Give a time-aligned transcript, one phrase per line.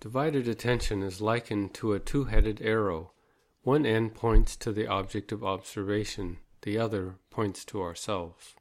[0.00, 3.10] Divided attention is likened to a two headed arrow.
[3.62, 8.54] One end points to the object of observation, the other points to ourselves.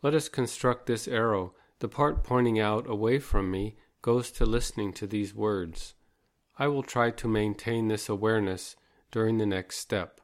[0.00, 1.52] Let us construct this arrow.
[1.80, 5.92] The part pointing out away from me goes to listening to these words.
[6.58, 8.76] I will try to maintain this awareness
[9.10, 10.22] during the next step.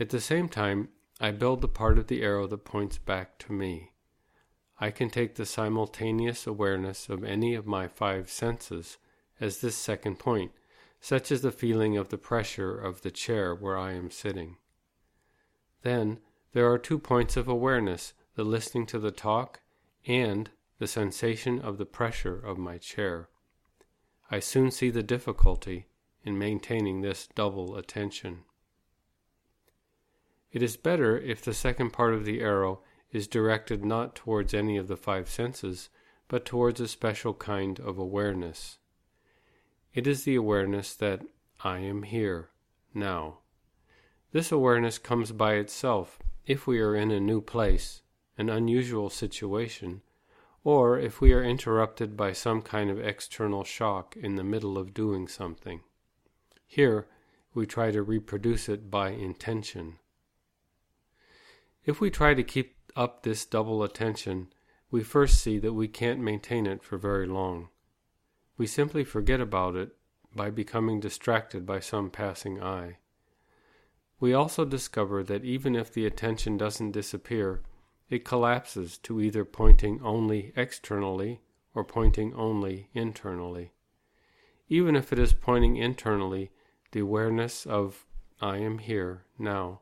[0.00, 0.88] At the same time,
[1.20, 3.92] I build the part of the arrow that points back to me.
[4.80, 8.98] I can take the simultaneous awareness of any of my five senses
[9.40, 10.52] as this second point,
[11.00, 14.56] such as the feeling of the pressure of the chair where I am sitting.
[15.82, 16.20] Then
[16.52, 19.60] there are two points of awareness the listening to the talk
[20.06, 23.28] and the sensation of the pressure of my chair.
[24.30, 25.86] I soon see the difficulty
[26.24, 28.44] in maintaining this double attention.
[30.50, 32.80] It is better if the second part of the arrow
[33.12, 35.88] is directed not towards any of the five senses,
[36.28, 38.78] but towards a special kind of awareness.
[39.94, 41.22] It is the awareness that
[41.62, 42.50] I am here,
[42.92, 43.38] now.
[44.32, 48.02] This awareness comes by itself if we are in a new place,
[48.36, 50.02] an unusual situation,
[50.64, 54.94] or if we are interrupted by some kind of external shock in the middle of
[54.94, 55.80] doing something.
[56.66, 57.06] Here,
[57.54, 60.00] we try to reproduce it by intention.
[61.84, 64.48] If we try to keep up this double attention,
[64.90, 67.68] we first see that we can't maintain it for very long
[68.56, 69.96] we simply forget about it
[70.34, 72.98] by becoming distracted by some passing I.
[74.20, 77.62] We also discover that even if the attention doesn't disappear,
[78.08, 81.40] it collapses to either pointing only externally
[81.74, 83.72] or pointing only internally.
[84.68, 86.50] Even if it is pointing internally,
[86.92, 88.06] the awareness of
[88.40, 89.80] I am here, now,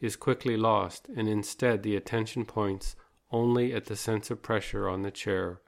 [0.00, 2.96] is quickly lost, and instead the attention points
[3.30, 5.60] only at the sense of pressure on the chair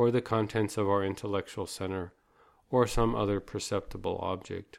[0.00, 2.14] or the contents of our intellectual center,
[2.70, 4.78] or some other perceptible object.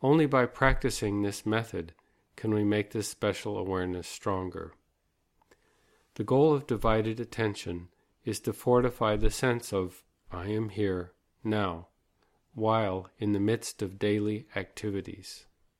[0.00, 1.92] Only by practicing this method
[2.34, 4.72] can we make this special awareness stronger.
[6.14, 7.88] The goal of divided attention
[8.24, 11.12] is to fortify the sense of I am here,
[11.44, 11.88] now,
[12.54, 15.44] while in the midst of daily activities.